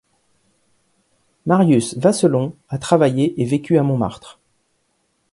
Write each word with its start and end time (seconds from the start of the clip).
Marius 1.45 1.95
Vasselon 1.95 2.55
a 2.69 2.79
travaillé 2.79 3.39
et 3.39 3.45
vécu 3.45 3.77
à 3.77 3.83
Montmartre. 3.83 4.39